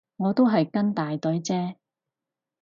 [0.17, 1.75] 我都係跟大隊啫